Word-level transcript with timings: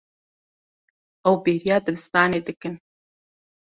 Ew 1.27 1.35
bêriya 1.43 1.77
dibistanê 1.85 2.39
dikin. 2.47 2.75